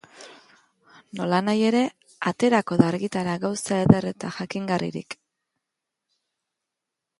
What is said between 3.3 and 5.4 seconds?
gauza eder eta jakingarririk.